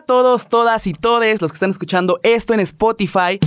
[0.00, 3.38] Todos, todas y todes los que están escuchando esto en Spotify.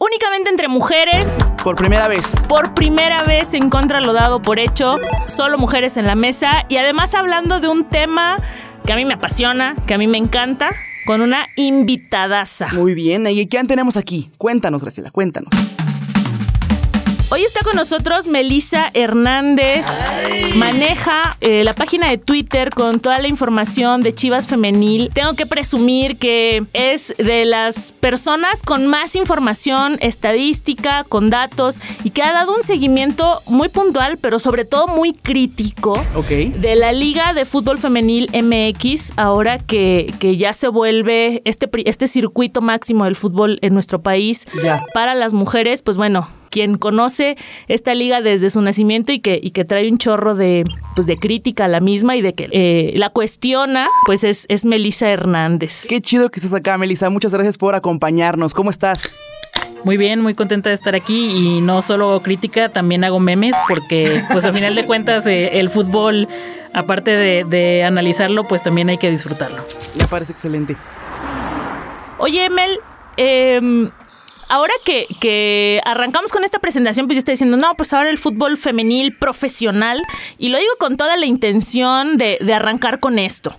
[0.00, 1.52] únicamente entre mujeres.
[1.62, 2.34] Por primera vez.
[2.48, 4.98] Por primera vez en contra lo dado por hecho.
[5.28, 6.64] Solo mujeres en la mesa.
[6.68, 8.42] Y además hablando de un tema
[8.84, 10.70] que a mí me apasiona, que a mí me encanta,
[11.06, 12.68] con una invitadaza.
[12.72, 13.26] Muy bien.
[13.28, 14.30] ¿Y quién tenemos aquí?
[14.38, 15.50] Cuéntanos, Graciela, cuéntanos.
[17.32, 19.86] Hoy está con nosotros Melisa Hernández.
[20.56, 25.10] Maneja eh, la página de Twitter con toda la información de Chivas Femenil.
[25.14, 32.10] Tengo que presumir que es de las personas con más información estadística, con datos y
[32.10, 36.02] que ha dado un seguimiento muy puntual, pero sobre todo muy crítico
[36.56, 42.08] de la Liga de Fútbol Femenil MX, ahora que, que ya se vuelve este, este
[42.08, 44.46] circuito máximo del fútbol en nuestro país
[44.94, 45.82] para las mujeres.
[45.82, 47.36] Pues bueno, quien conoce
[47.68, 51.16] esta liga desde su nacimiento y que, y que trae un chorro de, pues de
[51.16, 55.86] crítica a la misma y de que eh, la cuestiona, pues es, es Melisa Hernández.
[55.88, 57.08] Qué chido que estés acá, Melisa.
[57.08, 58.52] Muchas gracias por acompañarnos.
[58.52, 59.16] ¿Cómo estás?
[59.84, 64.22] Muy bien, muy contenta de estar aquí y no solo crítica, también hago memes porque
[64.30, 66.28] pues a final de cuentas eh, el fútbol,
[66.74, 69.64] aparte de, de, analizarlo, pues también hay que disfrutarlo.
[69.98, 70.76] Me parece excelente.
[72.18, 72.78] Oye, Mel,
[73.16, 73.90] eh,
[74.50, 78.58] ahora que, arrancamos con esta presentación, pues yo estoy diciendo, no, pues ahora el fútbol
[78.58, 80.02] femenil profesional,
[80.38, 83.56] y lo digo con toda la intención de, de arrancar con esto.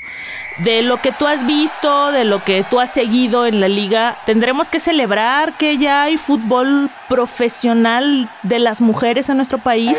[0.59, 4.17] De lo que tú has visto, de lo que tú has seguido en la liga,
[4.25, 9.97] tendremos que celebrar que ya hay fútbol profesional de las mujeres en nuestro país.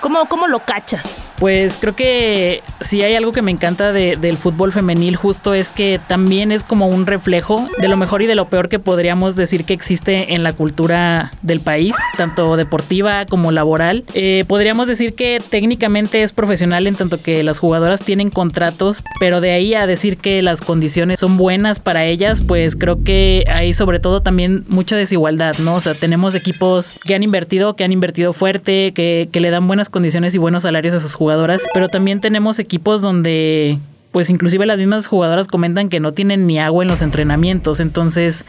[0.00, 1.30] ¿Cómo, cómo lo cachas?
[1.38, 6.00] Pues creo que si hay algo que me encanta del fútbol femenil justo es que
[6.06, 9.64] también es como un reflejo de lo mejor y de lo peor que podríamos decir
[9.64, 14.04] que existe en la cultura del país, tanto deportiva como laboral.
[14.14, 19.40] Eh, podríamos decir que técnicamente es profesional en tanto que las jugadoras tienen contratos, pero
[19.40, 23.72] de ahí a decir que las condiciones son buenas para ellas, pues creo que hay
[23.74, 25.74] sobre todo también mucha desigualdad, ¿no?
[25.74, 29.66] O sea, tenemos equipos que han invertido, que han invertido fuerte, que, que le dan
[29.66, 33.78] buenas condiciones y buenos salarios a sus jugadoras, pero también tenemos equipos donde
[34.12, 38.46] pues inclusive las mismas jugadoras comentan que no tienen ni agua en los entrenamientos, entonces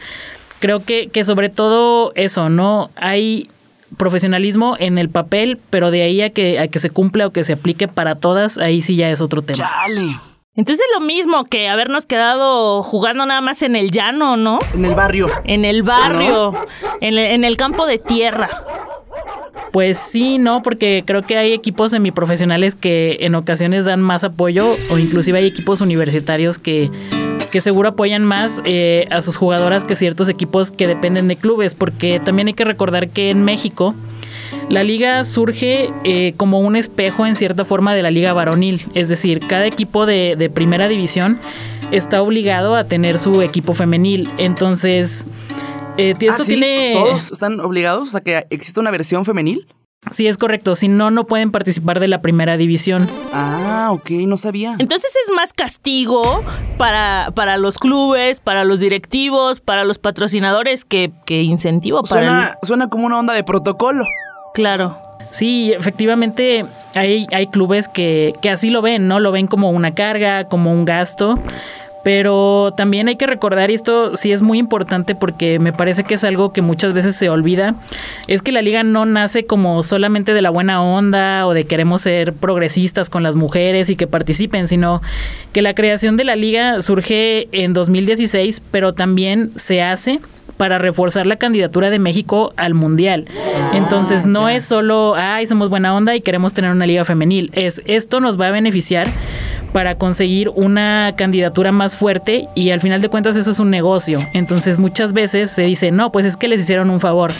[0.58, 2.90] creo que, que sobre todo eso, ¿no?
[2.96, 3.48] Hay
[3.96, 7.44] profesionalismo en el papel, pero de ahí a que, a que se cumpla o que
[7.44, 9.68] se aplique para todas, ahí sí ya es otro tema.
[9.68, 10.16] Chale.
[10.54, 14.58] Entonces es lo mismo que habernos quedado jugando nada más en el llano, ¿no?
[14.74, 15.30] En el barrio.
[15.44, 16.52] En el barrio,
[17.00, 18.50] en, el, en el campo de tierra.
[19.72, 24.66] Pues sí, no, porque creo que hay equipos semiprofesionales que en ocasiones dan más apoyo
[24.90, 26.90] o inclusive hay equipos universitarios que,
[27.50, 31.74] que seguro apoyan más eh, a sus jugadoras que ciertos equipos que dependen de clubes,
[31.74, 33.94] porque también hay que recordar que en México
[34.68, 39.08] la liga surge eh, como un espejo en cierta forma de la liga varonil, es
[39.08, 41.38] decir, cada equipo de, de primera división
[41.90, 45.26] está obligado a tener su equipo femenil, entonces
[45.96, 46.46] eh, ¿Ah, sí?
[46.46, 46.92] tiene...
[46.94, 49.66] ¿Todos están obligados a que exista una versión femenil?
[50.10, 50.74] Sí, es correcto.
[50.74, 53.08] Si no, no pueden participar de la primera división.
[53.32, 54.74] Ah, ok, no sabía.
[54.80, 56.42] Entonces es más castigo
[56.76, 62.20] para, para los clubes, para los directivos, para los patrocinadores que, que incentivo para.
[62.20, 64.04] Suena, suena como una onda de protocolo.
[64.54, 64.98] Claro.
[65.30, 69.20] Sí, efectivamente hay, hay clubes que, que así lo ven, ¿no?
[69.20, 71.38] Lo ven como una carga, como un gasto.
[72.04, 76.14] Pero también hay que recordar, y esto sí es muy importante porque me parece que
[76.14, 77.76] es algo que muchas veces se olvida,
[78.26, 82.02] es que la liga no nace como solamente de la buena onda o de queremos
[82.02, 85.00] ser progresistas con las mujeres y que participen, sino
[85.52, 90.20] que la creación de la liga surge en 2016, pero también se hace
[90.56, 93.26] para reforzar la candidatura de México al Mundial.
[93.74, 97.82] Entonces no es solo, ay, somos buena onda y queremos tener una liga femenil, es
[97.84, 99.08] esto nos va a beneficiar
[99.72, 104.20] para conseguir una candidatura más fuerte y al final de cuentas eso es un negocio.
[104.34, 107.32] Entonces muchas veces se dice, no, pues es que les hicieron un favor.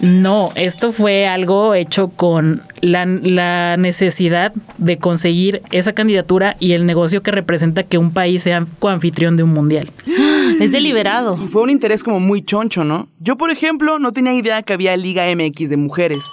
[0.00, 6.86] No, esto fue algo hecho con la, la, necesidad de conseguir esa candidatura y el
[6.86, 9.90] negocio que representa que un país sea coanfitrión de un mundial.
[10.60, 11.38] Es deliberado.
[11.44, 13.08] Y fue un interés como muy choncho, ¿no?
[13.20, 16.24] Yo, por ejemplo, no tenía idea que había Liga MX de mujeres.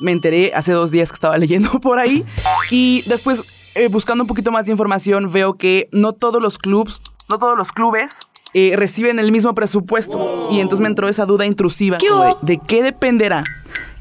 [0.00, 2.24] Me enteré hace dos días que estaba leyendo por ahí
[2.70, 3.42] y después
[3.74, 7.00] eh, buscando un poquito más de información, veo que no todos los clubs
[7.30, 8.16] no todos los clubes
[8.54, 10.48] eh, reciben el mismo presupuesto.
[10.50, 13.44] Y entonces me entró esa duda intrusiva ¿Qué como de, qué dependerá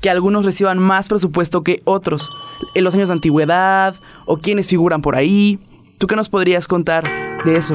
[0.01, 2.29] que algunos reciban más presupuesto que otros.
[2.73, 5.59] En los años de antigüedad o quienes figuran por ahí.
[5.97, 7.73] ¿Tú qué nos podrías contar de eso?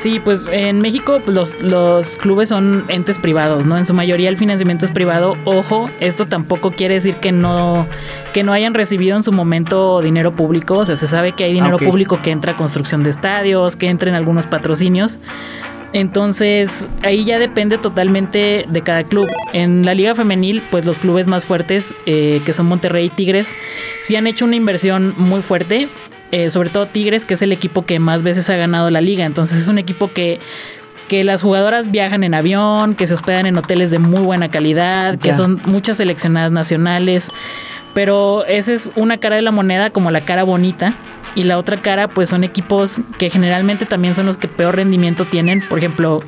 [0.00, 3.76] Sí, pues en México pues, los, los clubes son entes privados, ¿no?
[3.76, 5.36] En su mayoría el financiamiento es privado.
[5.44, 7.86] Ojo, esto tampoco quiere decir que no,
[8.32, 10.78] que no hayan recibido en su momento dinero público.
[10.78, 11.84] O sea, se sabe que hay dinero ok.
[11.84, 15.18] público que entra a construcción de estadios, que entra en algunos patrocinios.
[15.92, 19.28] Entonces, ahí ya depende totalmente de cada club.
[19.52, 23.54] En la liga femenil, pues los clubes más fuertes, eh, que son Monterrey y Tigres,
[24.00, 25.90] sí han hecho una inversión muy fuerte.
[26.32, 29.24] Eh, sobre todo Tigres, que es el equipo que más veces ha ganado la liga.
[29.24, 30.40] Entonces es un equipo que,
[31.08, 35.18] que las jugadoras viajan en avión, que se hospedan en hoteles de muy buena calidad,
[35.18, 37.30] que son muchas seleccionadas nacionales.
[37.94, 40.94] Pero esa es una cara de la moneda como la cara bonita.
[41.34, 45.26] Y la otra cara, pues son equipos que generalmente también son los que peor rendimiento
[45.26, 45.66] tienen.
[45.68, 46.22] Por ejemplo,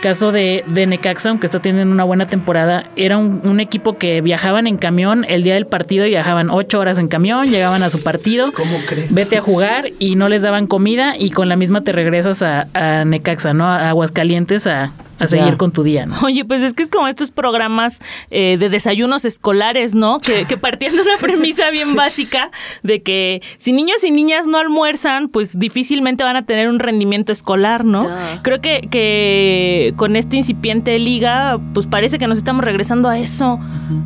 [0.00, 4.20] caso de, de Necaxa, aunque está teniendo una buena temporada, era un, un equipo que
[4.20, 8.02] viajaban en camión el día del partido, viajaban ocho horas en camión, llegaban a su
[8.02, 8.52] partido.
[8.52, 9.12] ¿Cómo crees?
[9.12, 12.68] Vete a jugar y no les daban comida y con la misma te regresas a,
[12.74, 13.66] a Necaxa, ¿no?
[13.66, 16.16] A Aguascalientes a, a seguir con tu día, ¿no?
[16.24, 20.20] Oye, pues es que es como estos programas eh, de desayunos escolares, ¿no?
[20.20, 22.50] Que, que partiendo de una premisa bien básica
[22.82, 27.32] de que si niños y niñas no almuerzan, pues difícilmente van a tener un rendimiento
[27.32, 28.02] escolar, ¿no?
[28.02, 28.08] Duh.
[28.42, 33.58] Creo que, que con esta incipiente liga, pues parece que nos estamos regresando a eso,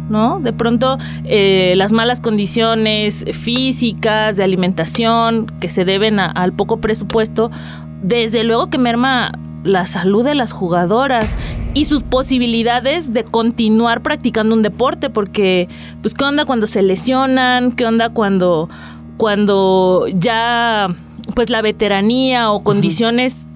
[0.09, 0.41] ¿no?
[0.41, 6.81] De pronto eh, las malas condiciones físicas, de alimentación, que se deben a- al poco
[6.81, 7.51] presupuesto,
[8.03, 9.33] desde luego que merma
[9.65, 11.27] la salud de las jugadoras
[11.75, 15.69] y sus posibilidades de continuar practicando un deporte, porque,
[16.03, 17.73] pues, ¿qué onda cuando se lesionan?
[17.73, 18.69] ¿Qué onda cuando,
[19.17, 20.89] cuando ya,
[21.35, 23.47] pues, la veteranía o condiciones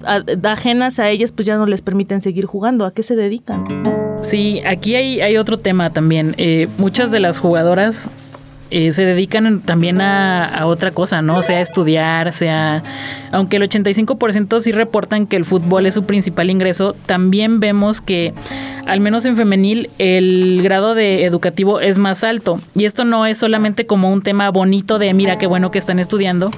[0.43, 2.85] ajenas a ellas, pues, ya no les permiten seguir jugando?
[2.85, 3.65] ¿A qué se dedican?
[4.21, 6.35] Sí, aquí hay, hay otro tema también.
[6.37, 8.09] Eh, muchas de las jugadoras
[8.71, 11.41] eh, se dedican también a, a otra cosa, ¿no?
[11.41, 12.83] Sea estudiar, sea...
[13.31, 18.33] Aunque el 85% sí reportan que el fútbol es su principal ingreso, también vemos que,
[18.85, 22.59] al menos en femenil, el grado de educativo es más alto.
[22.73, 25.99] Y esto no es solamente como un tema bonito de, mira, qué bueno que están
[25.99, 26.51] estudiando,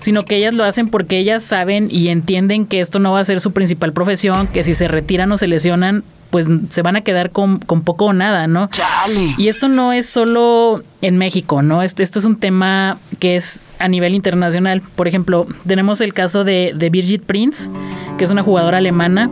[0.00, 3.24] sino que ellas lo hacen porque ellas saben y entienden que esto no va a
[3.24, 7.02] ser su principal profesión, que si se retiran o se lesionan, pues se van a
[7.02, 8.68] quedar con, con poco o nada, ¿no?
[8.70, 9.34] ¡Chale!
[9.38, 11.82] Y esto no es solo en México, ¿no?
[11.82, 14.80] Esto es un tema que es a nivel internacional.
[14.96, 17.70] Por ejemplo, tenemos el caso de, de Birgit Prinz,
[18.18, 19.30] que es una jugadora alemana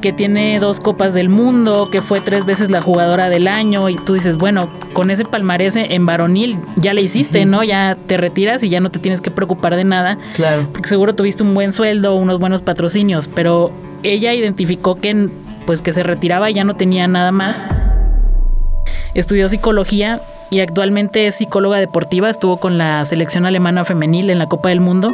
[0.00, 3.94] que tiene dos copas del mundo, que fue tres veces la jugadora del año, y
[3.94, 7.62] tú dices, bueno, con ese palmarés en varonil ya le hiciste, ¿no?
[7.62, 10.66] Ya te retiras y ya no te tienes que preocupar de nada Claro.
[10.72, 13.70] porque seguro tuviste un buen sueldo, unos buenos patrocinios, pero
[14.02, 15.28] ella identificó que
[15.66, 17.68] pues que se retiraba y ya no tenía nada más.
[19.14, 20.20] Estudió psicología
[20.50, 24.80] y actualmente es psicóloga deportiva, estuvo con la selección alemana femenil en la Copa del
[24.80, 25.12] Mundo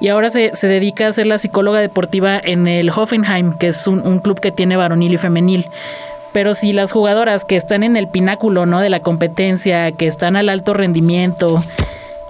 [0.00, 3.86] y ahora se, se dedica a ser la psicóloga deportiva en el Hoffenheim, que es
[3.86, 5.66] un, un club que tiene varonil y femenil.
[6.32, 8.80] Pero si las jugadoras que están en el pináculo ¿no?
[8.80, 11.62] de la competencia, que están al alto rendimiento,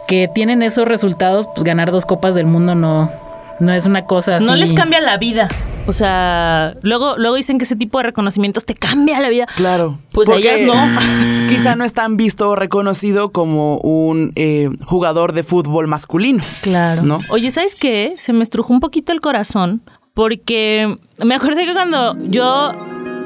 [0.07, 3.11] que tienen esos resultados, pues ganar dos copas del mundo no,
[3.59, 4.47] no es una cosa así.
[4.47, 5.49] No les cambia la vida.
[5.87, 9.47] O sea, luego, luego dicen que ese tipo de reconocimientos te cambia la vida.
[9.57, 9.99] Claro.
[10.13, 10.75] Pues ellas no.
[11.49, 16.43] Quizá no es tan visto o reconocido como un eh, jugador de fútbol masculino.
[16.63, 17.03] Claro.
[17.03, 17.21] ¿No?
[17.31, 18.15] Oye, ¿sabes qué?
[18.19, 19.83] Se me estrujó un poquito el corazón
[20.15, 22.73] porque me acordé que cuando yo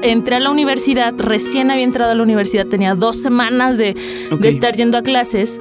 [0.03, 3.95] entré a la universidad, recién había entrado a la universidad, tenía dos semanas de,
[4.39, 5.61] de estar yendo a clases,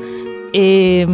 [0.53, 1.05] eh,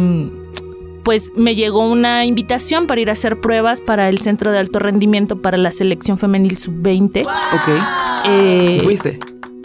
[1.06, 4.80] pues me llegó una invitación para ir a hacer pruebas para el Centro de Alto
[4.80, 7.20] Rendimiento para la Selección Femenil Sub-20.
[7.22, 8.24] Ok.
[8.24, 9.20] Eh, ¿Fuiste?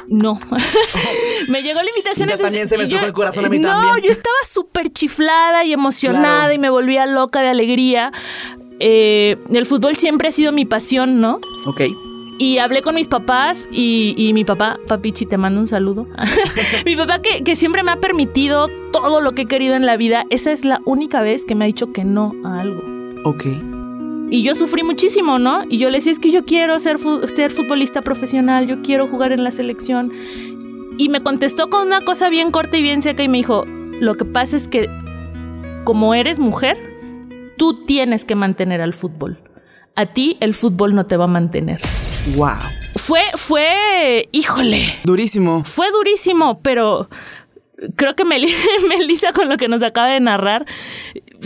[0.07, 0.39] No.
[1.49, 2.29] me llegó la invitación.
[2.29, 4.05] Ya entonces, también se me yo- el corazón a mí no, también.
[4.05, 6.53] yo estaba súper chiflada y emocionada Claro.
[6.53, 8.11] y me volvía loca de alegría.
[8.79, 11.39] Eh, el fútbol siempre ha sido mi pasión, ¿no?
[11.65, 11.81] Ok.
[12.41, 16.07] Y hablé con mis papás y, y mi papá, papichi, te mando un saludo.
[16.87, 19.95] mi papá que, que siempre me ha permitido todo lo que he querido en la
[19.95, 22.81] vida, esa es la única vez que me ha dicho que no a algo.
[23.25, 23.45] Ok.
[24.31, 25.65] Y yo sufrí muchísimo, ¿no?
[25.69, 29.05] Y yo le decía, es que yo quiero ser, fu- ser futbolista profesional, yo quiero
[29.07, 30.11] jugar en la selección.
[30.97, 33.65] Y me contestó con una cosa bien corta y bien seca y me dijo,
[33.99, 34.89] lo que pasa es que
[35.83, 36.75] como eres mujer,
[37.57, 39.37] tú tienes que mantener al fútbol.
[39.95, 41.81] A ti el fútbol no te va a mantener.
[42.35, 42.49] Wow.
[42.95, 45.63] Fue, fue, híjole, Durísimo.
[45.65, 47.09] fue durísimo, pero
[47.95, 48.53] creo que Meli-
[48.89, 50.65] Melissa con lo que nos acaba de narrar,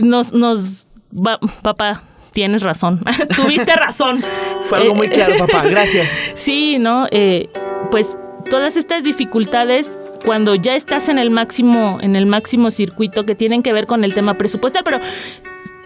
[0.02, 2.04] nos, nos, va- papá,
[2.34, 3.02] tienes razón.
[3.36, 4.22] Tuviste razón.
[4.64, 5.62] Fue algo muy Eh, claro, papá.
[5.70, 6.08] Gracias.
[6.36, 7.08] Sí, ¿no?
[7.12, 7.50] Eh,
[7.92, 8.18] pues
[8.50, 13.62] todas estas dificultades cuando ya estás en el máximo, en el máximo circuito que tienen
[13.64, 15.00] que ver con el tema presupuestal, pero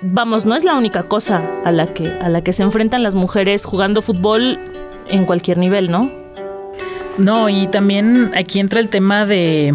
[0.02, 3.16] vamos, no es la única cosa a la que, a la que se enfrentan las
[3.16, 4.58] mujeres jugando fútbol
[5.10, 6.12] en cualquier nivel, ¿no?
[7.18, 9.74] No, y también aquí entra el tema de,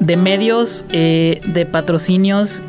[0.00, 2.62] de medios, eh, de patrocinios,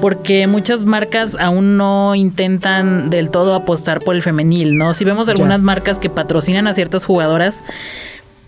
[0.00, 4.94] porque muchas marcas aún no intentan del todo apostar por el femenil, ¿no?
[4.94, 7.62] Si vemos algunas marcas que patrocinan a ciertas jugadoras,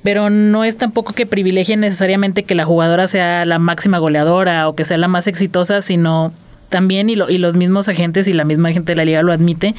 [0.02, 4.74] pero no es tampoco que privilegien necesariamente que la jugadora sea la máxima goleadora o
[4.74, 6.32] que sea la más exitosa, sino
[6.68, 9.32] también, y, lo- y los mismos agentes y la misma gente de la liga lo
[9.32, 9.74] admite,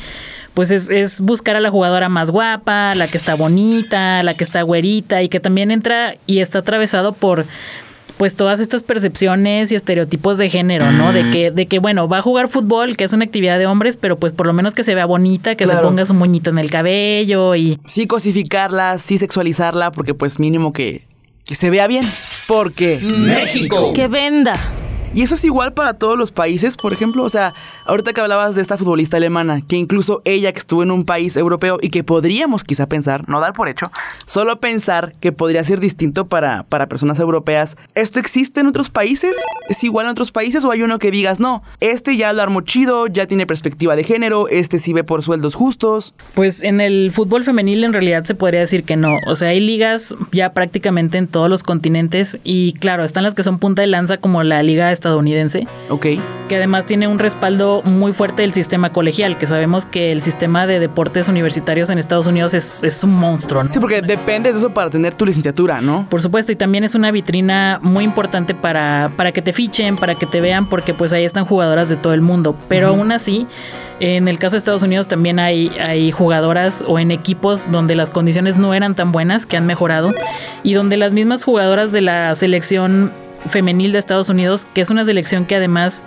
[0.53, 4.43] pues es, es buscar a la jugadora más guapa, la que está bonita, la que
[4.43, 7.45] está güerita y que también entra y está atravesado por
[8.17, 11.11] pues todas estas percepciones y estereotipos de género, ¿no?
[11.11, 13.97] De que, de que, bueno, va a jugar fútbol, que es una actividad de hombres,
[13.97, 15.89] pero pues por lo menos que se vea bonita, que se Claro.
[15.89, 21.01] ponga su moñito en el cabello y Sí cosificarla, sí sexualizarla, porque pues mínimo que,
[21.45, 22.05] que se vea bien.
[22.47, 22.99] Porque...
[23.01, 23.91] México.
[23.93, 24.53] Que venda.
[25.15, 27.23] Y eso es igual para todos los países, por ejemplo.
[27.23, 27.53] O sea,
[27.85, 31.37] ahorita que hablabas de esta futbolista alemana, que incluso ella que estuvo en un país
[31.37, 33.85] europeo y que podríamos quizá pensar, no dar por hecho,
[34.25, 37.77] solo pensar que podría ser distinto para, para personas europeas.
[37.95, 39.41] ¿Esto existe en otros países?
[39.69, 40.65] ¿Es igual en otros países?
[40.65, 44.03] ¿O hay uno que digas, no, este ya lo armó chido, ya tiene perspectiva de
[44.03, 46.13] género, este sí ve por sueldos justos?
[46.33, 49.13] Pues en el fútbol femenil en realidad se podría decir que no.
[49.27, 53.43] O sea, hay ligas ya prácticamente en todos los continentes y claro, están las que
[53.43, 56.07] son punta de lanza como la liga estadounidense, Ok.
[56.49, 60.65] que además tiene un respaldo muy fuerte del sistema colegial, que sabemos que el sistema
[60.65, 63.63] de deportes universitarios en Estados Unidos es, es un monstruo.
[63.63, 63.69] ¿no?
[63.69, 66.07] Sí, porque depende de eso para tener tu licenciatura, ¿no?
[66.09, 70.15] Por supuesto, y también es una vitrina muy importante para, para que te fichen, para
[70.15, 72.55] que te vean, porque pues ahí están jugadoras de todo el mundo.
[72.67, 73.45] Pero aún así,
[73.99, 78.09] en el caso de Estados Unidos también hay, hay jugadoras o en equipos donde las
[78.09, 80.13] condiciones no eran tan buenas, que han mejorado,
[80.63, 83.11] y donde las mismas jugadoras de la selección
[83.49, 86.03] femenil de Estados Unidos, que es una selección que además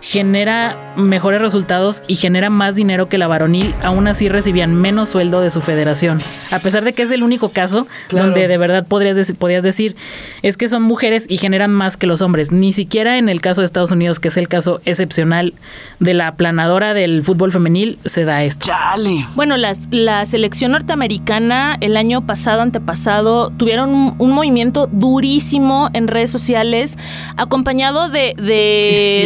[0.00, 5.40] genera mejores resultados y genera más dinero que la varonil, aún así recibían menos sueldo
[5.40, 6.20] de su federación.
[6.50, 8.26] A pesar de que es el único caso Claro.
[8.26, 9.96] donde de verdad podrías dec- podías decir
[10.42, 12.52] es que son mujeres y generan más que los hombres.
[12.52, 15.54] Ni siquiera en el caso de Estados Unidos, que es el caso excepcional
[16.00, 18.66] de la planadora del fútbol femenil, se da esto.
[18.66, 19.26] Chale.
[19.34, 26.08] Bueno, las- la selección norteamericana el año pasado, antepasado, tuvieron un, un movimiento durísimo en
[26.08, 26.96] redes sociales,
[27.36, 28.34] acompañado de,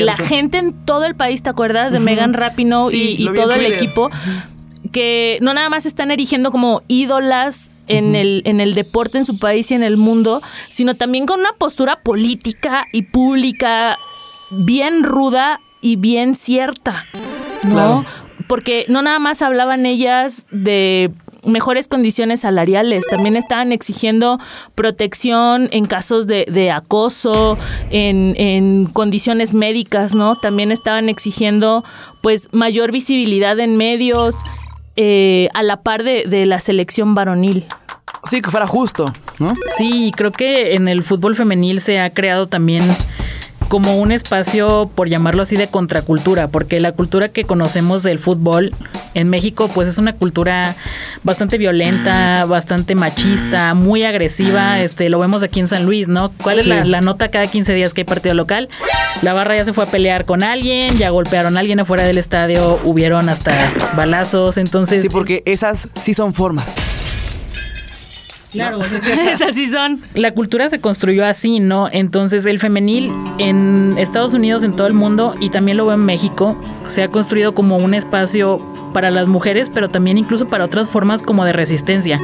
[0.04, 1.92] la gente en todo el país, ¿te acuerdas?
[1.92, 4.10] De Megan Rapinoe Sí, y, todo el equipo.
[4.92, 9.38] Que no nada más están erigiendo como ídolas en, el, en el deporte en su
[9.38, 13.98] país y en el mundo, sino también con una postura política y pública
[14.50, 17.06] bien ruda y bien cierta,
[17.64, 17.70] ¿no?
[17.70, 18.04] Claro.
[18.48, 21.12] Porque no nada más hablaban ellas de
[21.44, 24.38] mejores condiciones salariales, también estaban exigiendo
[24.74, 27.58] protección en casos de, de acoso,
[27.90, 30.38] en, en condiciones médicas, ¿no?
[30.38, 31.84] También estaban exigiendo
[32.22, 34.36] pues mayor visibilidad en medios
[34.96, 37.66] eh, a la par de, de la selección varonil.
[38.24, 39.54] Sí, que fuera justo, ¿no?
[39.68, 42.82] Sí, creo que en el fútbol femenil se ha creado también
[43.70, 48.74] como un espacio, por llamarlo así, de contracultura, porque la cultura que conocemos del fútbol
[49.14, 50.74] en México, pues es una cultura
[51.22, 54.80] bastante violenta, bastante machista, muy agresiva.
[54.80, 56.32] Este, lo vemos aquí en San Luis, ¿no?
[56.42, 56.68] ¿Cuál es Sí.
[56.70, 58.68] la, la nota cada 15 días que hay partido local?
[59.22, 62.18] La barra ya se fue a pelear con alguien, ya golpearon a alguien afuera del
[62.18, 65.00] estadio, hubieron hasta balazos, entonces.
[65.02, 66.74] Sí, porque esas sí son formas.
[68.52, 68.80] Claro,
[69.32, 70.02] Esas sí son.
[70.14, 71.88] la cultura se construyó así, ¿no?
[71.90, 76.04] Entonces el femenil en Estados Unidos, en todo el mundo, y también lo veo en
[76.04, 78.58] México, se ha construido como un espacio
[78.92, 82.20] para las mujeres, pero también incluso para otras formas como de resistencia.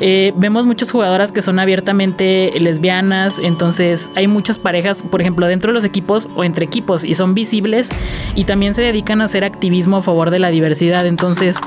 [0.00, 5.70] Eh, vemos muchas jugadoras que son abiertamente lesbianas, entonces hay muchas parejas, por ejemplo, dentro
[5.70, 7.90] de los equipos o entre equipos, y son visibles
[8.34, 11.06] y también se dedican a hacer activismo a favor de la diversidad.
[11.06, 11.58] Entonces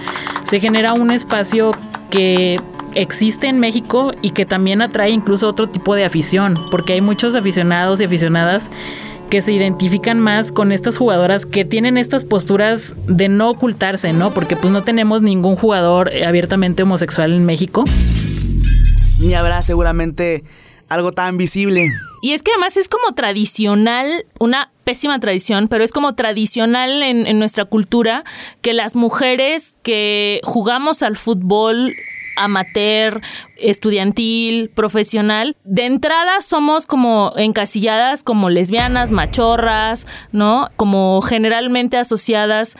[0.43, 1.71] se genera un espacio
[2.09, 2.59] que
[2.95, 7.35] existe en México y que también atrae incluso otro tipo de afición, porque hay muchos
[7.35, 8.69] aficionados y aficionadas
[9.29, 14.31] que se identifican más con estas jugadoras que tienen estas posturas de no ocultarse, ¿no?
[14.31, 17.85] Porque pues no tenemos ningún jugador eh, abiertamente homosexual en México.
[19.19, 20.43] Ni habrá seguramente
[20.87, 21.91] algo tan visible.
[22.21, 27.27] Y es que además es como tradicional, una pésima tradición, pero es como tradicional en,
[27.27, 28.23] en nuestra cultura
[28.61, 31.93] que las mujeres que jugamos al fútbol
[32.39, 33.21] amateur,
[33.57, 40.69] estudiantil, profesional, de entrada somos como encasilladas como lesbianas, machorras, ¿no?
[40.75, 42.75] Como generalmente asociadas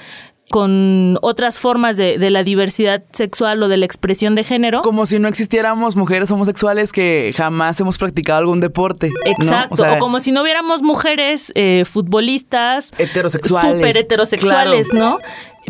[0.50, 4.82] con otras formas de, de, la diversidad sexual o de la expresión de género.
[4.82, 9.12] Como si no existiéramos mujeres homosexuales que jamás hemos practicado algún deporte.
[9.26, 13.74] Exacto, o, como si no hubiéramos mujeres eh, futbolistas heterosexuales.
[13.74, 15.20] Súper heterosexuales, ¿no?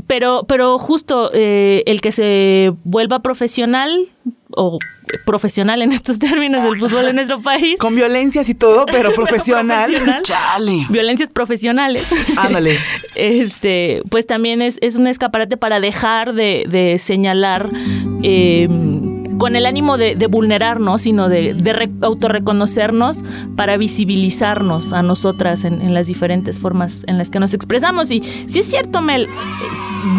[0.09, 4.09] Pero, pero justo eh, el que se vuelva profesional
[4.55, 4.79] o
[5.23, 7.77] profesional en estos términos del fútbol en nuestro país.
[7.79, 9.93] Con violencias y todo, pero profesional.
[10.23, 10.87] Chale.
[10.89, 12.11] Violencias profesionales.
[12.37, 12.71] Ándale.
[13.15, 17.69] este, pues también es, es un escaparate para dejar de, de señalar
[18.23, 18.67] eh,
[19.39, 23.23] con el ánimo de, de vulnerarnos, sino de, de autorreconocernos
[23.55, 28.11] para visibilizarnos a nosotras en, en, las diferentes formas en las que nos expresamos.
[28.11, 29.27] Y si es cierto, Mel,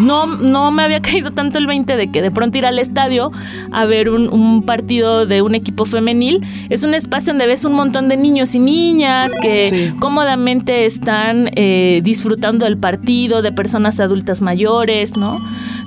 [0.01, 3.31] no, no me había caído tanto el 20 de que de pronto ir al estadio
[3.71, 7.73] a ver un, un, partido de un equipo femenil es un espacio donde ves un
[7.73, 9.93] montón de niños y niñas que sí.
[9.99, 15.39] cómodamente están eh, disfrutando del partido, de personas adultas mayores, ¿no?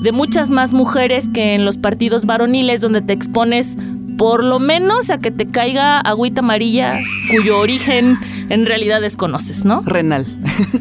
[0.04, 3.78] De muchas más mujeres que en los partidos varoniles donde te expones
[4.18, 6.98] por lo menos a que te caiga agüita amarilla
[7.30, 8.18] cuyo origen
[8.50, 9.80] en realidad desconoces, ¿no?
[9.80, 10.26] Renal.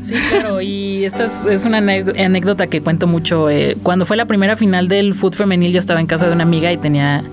[0.02, 3.50] Sí, claro, y esta es, es una anécdota que cuento mucho.
[3.50, 6.44] Eh, cuando fue la primera final del fútbol femenil, yo estaba en casa de una
[6.44, 7.24] amiga y tenía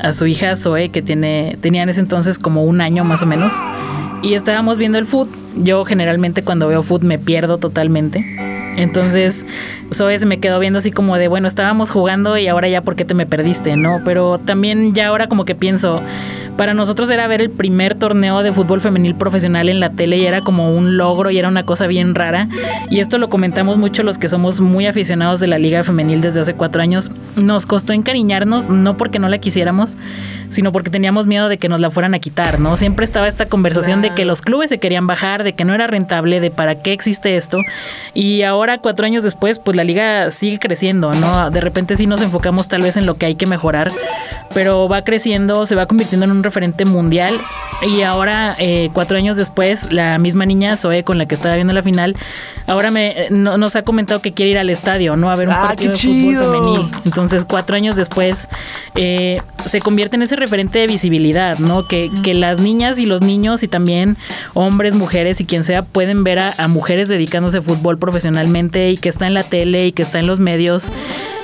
[0.00, 3.26] a su hija Zoe, que tiene, tenía en ese entonces como un año más o
[3.26, 3.54] menos,
[4.20, 5.38] y estábamos viendo el fútbol.
[5.62, 8.24] Yo generalmente cuando veo fútbol me pierdo totalmente.
[8.90, 9.46] Entonces,
[9.92, 12.96] Zoe se me quedó viendo así como de, bueno, estábamos jugando y ahora ya, ¿por
[12.96, 13.76] qué te me perdiste?
[13.76, 14.00] ¿No?
[14.04, 16.00] Pero también ya ahora como que pienso,
[16.56, 20.26] para nosotros era ver el primer torneo de fútbol femenil profesional en la tele y
[20.26, 22.48] era como un logro y era una cosa bien rara.
[22.90, 26.40] Y esto lo comentamos mucho los que somos muy aficionados de la liga femenil desde
[26.40, 27.10] hace cuatro años.
[27.36, 29.96] Nos costó encariñarnos, no porque no la quisiéramos,
[30.50, 32.76] sino porque teníamos miedo de que nos la fueran a quitar, ¿no?
[32.76, 35.86] Siempre estaba esta conversación de que los clubes se querían bajar, de que no era
[35.86, 37.58] rentable, de para qué existe esto.
[38.12, 41.50] Y ahora, cuatro años después, pues la liga sigue creciendo, ¿no?
[41.50, 43.90] De repente sí nos enfocamos tal vez en lo que hay que mejorar,
[44.54, 47.34] pero va creciendo, se va convirtiendo en un referente mundial.
[47.82, 51.72] Y ahora, eh, cuatro años después, la misma niña Zoe con la que estaba viendo
[51.72, 52.14] la final,
[52.66, 55.30] ahora me no, nos ha comentado que quiere ir al estadio, ¿no?
[55.30, 56.90] A ver un ah, partido de fútbol femenil.
[57.06, 58.48] Entonces, cuatro años después,
[58.96, 61.86] eh, se convierte en ese referente de visibilidad, ¿no?
[61.86, 64.16] Que, que, las niñas y los niños y también
[64.54, 68.96] hombres, mujeres y quien sea pueden ver a, a mujeres dedicándose a fútbol profesionalmente y
[68.96, 70.90] que está en la tele y que está en los medios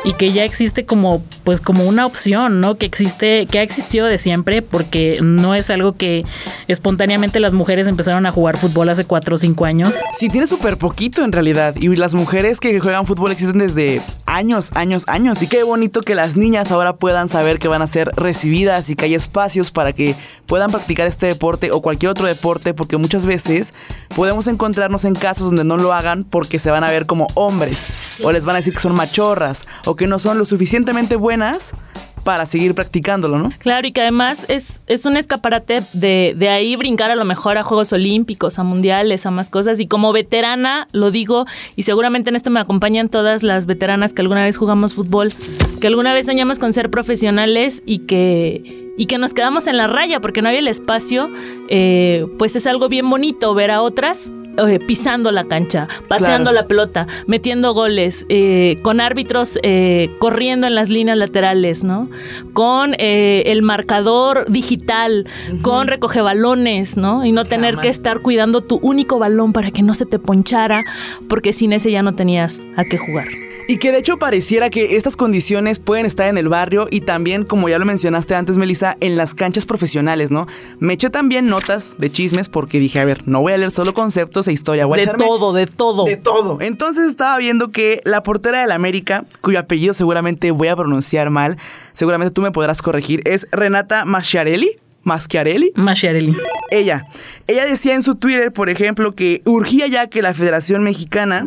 [0.07, 2.77] y que ya existe como pues como una opción, ¿no?
[2.77, 6.25] Que existe que ha existido de siempre porque no es algo que
[6.69, 9.95] espontáneamente las mujeres empezaron a jugar fútbol hace cuatro o cinco años.
[10.15, 14.71] Sí, tiene súper poquito en realidad y las mujeres que juegan fútbol existen desde años,
[14.75, 18.13] años, años y qué bonito que las niñas ahora puedan saber que van a ser
[18.15, 20.15] recibidas y que hay espacios para que
[20.47, 23.75] puedan practicar este deporte o cualquier otro deporte porque muchas veces
[24.15, 27.89] podemos encontrarnos en casos donde no lo hagan porque se van a ver como hombres
[28.23, 31.75] o les van a decir que son machorras o que no son lo suficientemente buenas
[32.27, 33.53] para seguir practicándolo, ¿no?
[33.59, 37.57] Claro, y que además es, es un escaparate de, de, ahí brincar a lo mejor
[37.57, 39.79] a Juegos Olímpicos, a Mundiales, a más cosas.
[39.79, 44.23] Y como veterana, lo digo, y seguramente en esto me acompañan todas las veteranas que
[44.23, 45.29] alguna vez jugamos fútbol,
[45.81, 49.87] que alguna vez soñamos con ser profesionales y que y que nos quedamos en la
[49.87, 51.31] raya porque no había el espacio,
[51.69, 56.63] eh, pues es algo bien bonito ver a otras eh, pisando la cancha, pateando claro.
[56.63, 62.09] la pelota, metiendo goles, eh, con árbitros eh, corriendo en las líneas laterales, ¿no?
[62.53, 65.63] Con el marcador digital, uh -huh.
[65.63, 67.25] con recoge balones, ¿no?
[67.25, 67.83] Y no tener Jamás.
[67.83, 70.85] que estar cuidando tu único balón para que no se te ponchara,
[71.29, 73.27] porque sin ese ya no tenías a qué jugar.
[73.69, 77.45] Y que de hecho pareciera que estas condiciones pueden estar en el barrio y también,
[77.45, 80.47] como ya lo mencionaste antes, Melissa, en las canchas profesionales, ¿no?
[80.79, 83.93] Me eché también notas de chismes porque dije, a ver, no voy a leer solo
[83.93, 86.05] conceptos e historia, voy de echarme todo, de todo.
[86.05, 86.59] De todo.
[86.61, 91.57] Entonces estaba viendo que la portera del América, cuyo apellido seguramente voy a pronunciar mal,
[91.93, 94.79] seguramente tú me podrás corregir, es Renata Masciarelli.
[95.03, 95.73] Maschiarelli.
[95.77, 96.37] Maschiarelli.
[96.71, 97.07] Ella.
[97.47, 101.47] Ella decía en su Twitter, por ejemplo, que urgía ya que la Federación Mexicana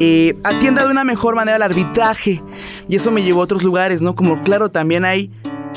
[0.00, 2.42] eh, atienda de una mejor manera el arbitraje.
[2.88, 4.14] Y eso me llevó a otros lugares, ¿no?
[4.14, 5.30] Como claro, también hay,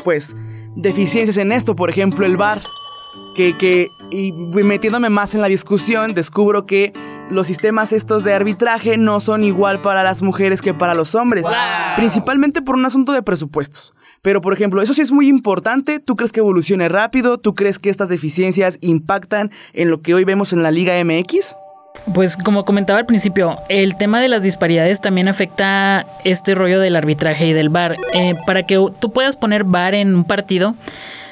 [0.03, 0.35] pues,
[0.75, 1.75] deficiencias en esto.
[1.75, 2.61] Por ejemplo, el bar.
[3.35, 6.91] Que, que y metiéndome más en la discusión, descubro que
[7.29, 11.43] los sistemas estos de arbitraje no son igual para las mujeres que para los hombres.
[11.43, 11.51] Wow.
[11.97, 13.93] Principalmente por un asunto de presupuestos.
[14.21, 15.99] Pero, por ejemplo, eso sí es muy importante.
[15.99, 17.37] ¿Tú crees que evolucione rápido?
[17.37, 21.55] ¿Tú crees que estas deficiencias impactan en lo que hoy vemos en la Liga MX?
[22.13, 26.95] Pues como comentaba al principio, el tema de las disparidades también afecta este rollo del
[26.95, 27.97] arbitraje y del VAR.
[28.13, 30.75] Eh, para que tú puedas poner VAR en un partido,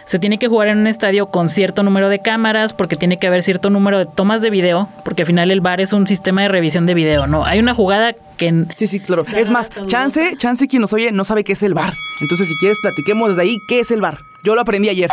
[0.05, 3.27] se tiene que jugar en un estadio con cierto número de cámaras, porque tiene que
[3.27, 6.43] haber cierto número de tomas de video, porque al final el VAR es un sistema
[6.43, 7.45] de revisión de video, ¿no?
[7.45, 8.65] Hay una jugada que...
[8.75, 9.23] Sí, sí, claro.
[9.35, 11.93] Es más, chance, chance quien nos oye no sabe qué es el bar.
[12.21, 14.23] Entonces, si quieres, platiquemos desde ahí qué es el bar.
[14.45, 15.09] Yo lo aprendí ayer.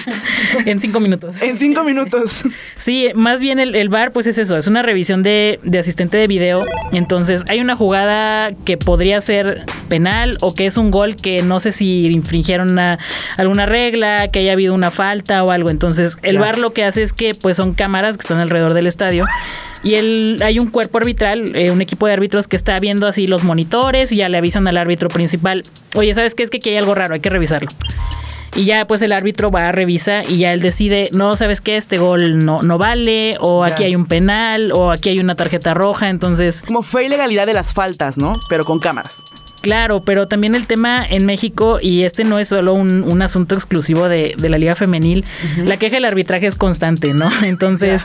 [0.66, 1.34] en cinco minutos.
[1.42, 2.42] en cinco minutos.
[2.76, 6.16] Sí, más bien el, el bar, pues es eso, es una revisión de, de, asistente
[6.16, 6.64] de video.
[6.90, 11.60] Entonces, hay una jugada que podría ser penal o que es un gol que no
[11.60, 12.98] sé si infringieron una,
[13.36, 15.68] alguna regla, que haya habido una falta o algo.
[15.68, 18.86] Entonces, el bar lo que hace es que, pues, son cámaras que están alrededor del
[18.86, 19.26] estadio
[19.82, 23.26] y el, hay un cuerpo arbitral, eh, un equipo de árbitros que está viendo así
[23.26, 25.62] los monitores y ya le avisan al árbitro principal,
[25.94, 26.42] oye, ¿sabes qué?
[26.42, 27.68] Es que aquí hay algo raro, hay que revisarlo.
[28.54, 31.76] Y ya pues el árbitro va a revisa y ya él decide, no, ¿sabes qué?
[31.76, 35.72] Este gol no, no vale, o aquí hay un penal, o aquí hay una tarjeta
[35.72, 36.62] roja, entonces...
[36.62, 38.34] Como fue ilegalidad de las faltas, ¿no?
[38.50, 39.24] Pero con cámaras.
[39.62, 43.54] Claro, pero también el tema en México, y este no es solo un, un asunto
[43.54, 45.24] exclusivo de, de, la Liga Femenil,
[45.56, 47.30] la queja del arbitraje es constante, ¿no?
[47.44, 48.02] Entonces,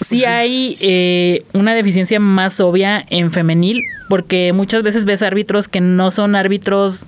[0.00, 5.80] sí hay eh, una deficiencia más obvia en femenil, porque muchas veces ves árbitros que
[5.80, 7.06] no son árbitros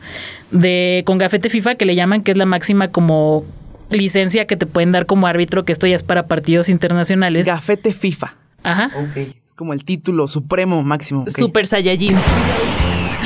[0.50, 3.44] de con gafete FIFA, que le llaman, que es la máxima como
[3.90, 7.46] licencia que te pueden dar como árbitro, que esto ya es para partidos internacionales.
[7.46, 8.34] Gafete FIFA.
[8.62, 8.90] Ajá.
[8.96, 9.16] Ok.
[9.46, 11.22] Es como el título supremo máximo.
[11.22, 11.34] Okay.
[11.34, 12.16] Super Saiyajin.
[12.16, 12.79] Sí,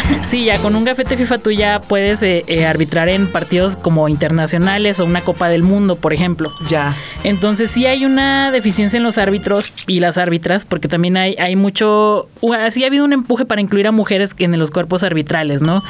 [0.45, 4.99] ya con un gafete FIFA tú ya puedes eh, eh, arbitrar en partidos como internacionales
[4.99, 6.51] o una Copa del Mundo, por ejemplo.
[6.69, 6.95] Ya.
[7.23, 11.55] Entonces sí hay una deficiencia en los árbitros y las árbitras, porque también hay, hay
[11.57, 12.29] mucho,
[12.71, 15.83] sí ha habido un empuje para incluir a mujeres en los cuerpos arbitrales, ¿no?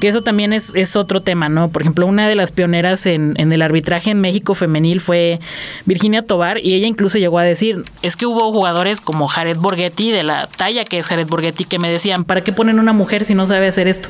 [0.00, 1.68] Que eso también es, es otro tema, ¿no?
[1.68, 5.40] Por ejemplo, una de las pioneras en, en el arbitraje en México femenil fue
[5.86, 10.10] Virginia Tobar y ella incluso llegó a decir, es que hubo jugadores como Jared Borghetti,
[10.10, 13.24] de la talla que es Jared Borghetti, que me decían, ¿para qué ponen una mujer
[13.24, 14.08] si no sabe hacer esto?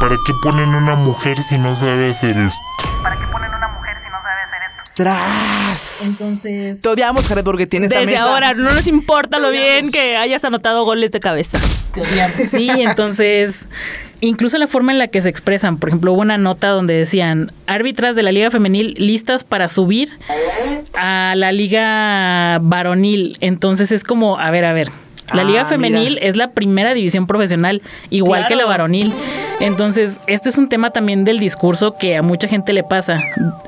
[0.00, 2.62] ¿Para qué ponen una mujer si no sabe hacer esto?
[3.02, 4.92] ¿Para qué ponen una mujer si no sabe hacer esto?
[4.94, 6.02] ¡Tras!
[6.04, 6.82] Entonces.
[6.82, 8.24] Te odiamos, Jared, porque tienes esta Desde mesa.
[8.24, 11.58] ahora, no nos importa lo bien que hayas anotado goles de cabeza.
[12.48, 13.68] Sí, entonces.
[14.20, 17.52] Incluso la forma en la que se expresan, por ejemplo, hubo una nota donde decían
[17.66, 20.10] árbitras de la Liga Femenil listas para subir
[20.94, 23.36] a la Liga Varonil.
[23.40, 24.90] Entonces es como, a ver, a ver,
[25.32, 26.26] la Ah, Liga Femenil mira.
[26.26, 28.48] es la primera división profesional, igual Claro.
[28.48, 29.12] que la varonil.
[29.60, 33.20] Entonces, este es un tema también del discurso que a mucha gente le pasa.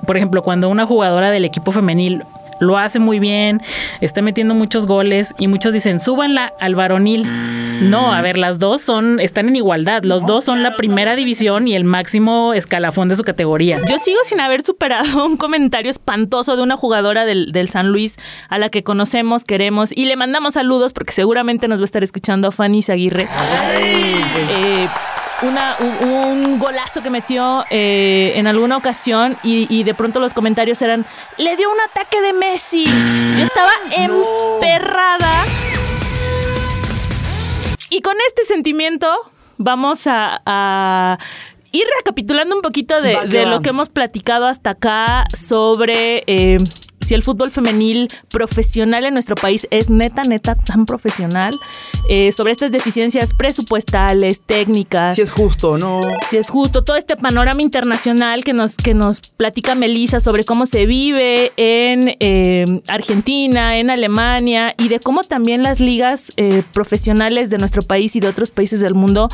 [0.06, 2.22] Por ejemplo, cuando una jugadora del equipo femenil
[2.60, 3.60] lo hace muy bien,
[4.00, 7.26] está metiendo muchos goles y muchos dicen, súbanla al varonil.
[7.82, 10.02] No, a ver, las dos son, están en igualdad.
[10.04, 13.80] Los dos son la primera división y el máximo escalafón de su categoría.
[13.88, 18.16] Yo sigo sin haber superado un comentario espantoso de una jugadora del, del San Luis
[18.48, 22.02] a la que conocemos, queremos y le mandamos saludos porque seguramente nos va a estar
[22.02, 23.28] escuchando Fanny Aguirre.
[23.78, 24.88] Eh,
[25.42, 30.34] una, un, un golazo que metió eh, en alguna ocasión y, y de pronto los
[30.34, 32.86] comentarios eran, le dio un ataque de Messi.
[33.38, 35.44] Yo estaba emperrada.
[37.90, 39.08] Y con este sentimiento
[39.58, 41.18] vamos a, a
[41.72, 46.58] ir recapitulando un poquito de, lo que hemos platicado hasta acá sobre eh,
[47.00, 51.54] si el fútbol femenil profesional en nuestro país es neta, neta, tan profesional,
[52.08, 56.00] eh, sobre estas deficiencias presupuestales, técnicas Si es justo, ¿no?
[56.30, 60.66] si es justo, todo este panorama internacional que nos, que nos platica Melissa sobre cómo
[60.66, 67.50] se vive en eh, Argentina, en Alemania y de cómo también las ligas eh, profesionales
[67.50, 69.28] de nuestro país y de otros países del mundo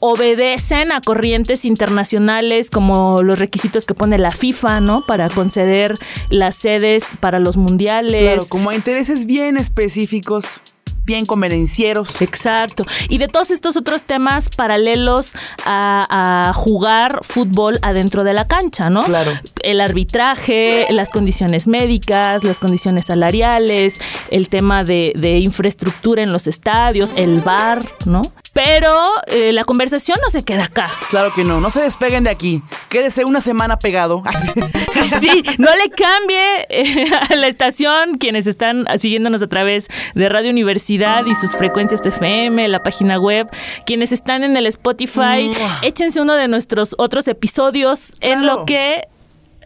[0.00, 5.04] obedecen a corrientes internacionales como los requisitos que pone la FIFA, ¿no?
[5.06, 5.94] Para conceder
[6.30, 8.20] las sedes para los mundiales.
[8.20, 10.60] Claro, como a intereses bien específicos,
[11.08, 12.20] bien convenencieros.
[12.20, 12.84] Exacto.
[13.08, 15.32] Y de todos estos otros temas paralelos
[15.64, 19.02] a, a jugar fútbol adentro de la cancha, ¿no?
[19.04, 19.32] Claro.
[19.62, 26.46] El arbitraje, las condiciones médicas, las condiciones salariales, el tema de, de infraestructura en los
[26.46, 28.20] estadios, el bar, ¿no?
[28.58, 28.92] Pero
[29.28, 30.90] eh, la conversación no se queda acá.
[31.10, 32.60] Claro que no, no se despeguen de aquí.
[32.88, 34.24] Quédese una semana pegado.
[35.20, 40.50] Sí, no le cambie eh, a la estación quienes están siguiéndonos a través de Radio
[40.50, 43.48] Universidad y sus frecuencias de FM, la página web,
[43.86, 45.50] quienes están en el Spotify,
[45.82, 49.06] échense uno de nuestros otros episodios en lo que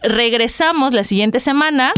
[0.03, 1.93] regresamos la siguiente semana.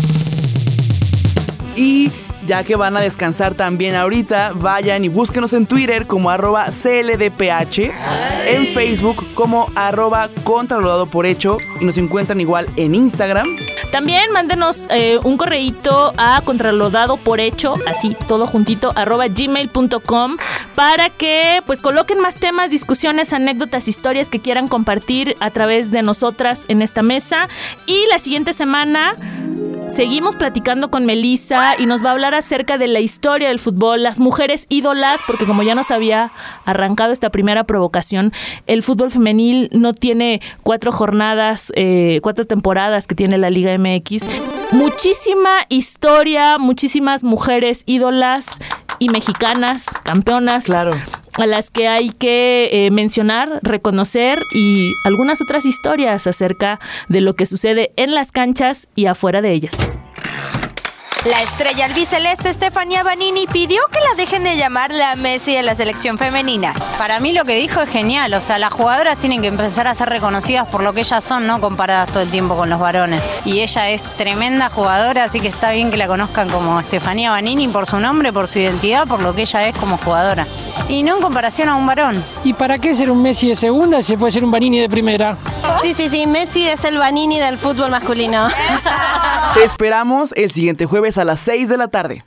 [1.76, 2.10] Y
[2.46, 7.92] ya que van a descansar también ahorita, vayan y búsquenos en Twitter como arroba CLDPH,
[8.48, 13.48] en Facebook como arroba contralodado por hecho y nos encuentran igual en Instagram.
[13.92, 20.38] También mándenos eh, un correíto a contralodado por hecho, así todo juntito, arroba gmail.com
[20.76, 26.02] para que pues coloquen más temas, discusiones, anécdotas, historias que quieran compartir a través de
[26.02, 27.48] nosotras en esta mesa.
[27.86, 29.16] Y la siguiente semana
[29.90, 34.04] Seguimos platicando con Melissa y nos va a hablar acerca de la historia del fútbol,
[34.04, 36.32] las mujeres ídolas, porque como ya nos había
[36.66, 38.34] arrancado esta primera provocación,
[38.68, 44.26] el fútbol femenil no tiene cuatro jornadas, eh, cuatro temporadas que tiene la Liga MX.
[44.72, 48.58] Muchísima historia, muchísimas mujeres ídolas
[49.00, 50.66] y mexicanas, campeonas.
[50.66, 50.92] Claro.
[51.38, 57.36] A las que hay que eh, mencionar, reconocer y algunas otras historias acerca de lo
[57.36, 59.90] que sucede en las canchas y afuera de ellas.
[61.26, 65.74] La estrella albiceleste Estefanía Banini pidió que la dejen de llamar la Messi de la
[65.74, 66.76] selección femenina.
[67.00, 69.96] Para mí lo que dijo es genial, o sea, las jugadoras tienen que empezar a
[69.96, 73.24] ser reconocidas por lo que ellas son, no comparadas todo el tiempo con los varones.
[73.44, 77.70] Y ella es tremenda jugadora, así que está bien que la conozcan como Estefanía Banini
[77.70, 80.46] por su nombre, por su identidad, por lo que ella es como jugadora.
[80.90, 82.24] Y no en comparación a un varón.
[82.44, 84.90] ¿Y para qué ser un Messi de segunda si se puede ser un Banini de
[84.90, 85.38] primera?
[85.82, 88.48] Sí, sí, sí, Messi es el Banini del fútbol masculino.
[89.56, 92.24] Te esperamos el siguiente jueves a las 6 de la tarde.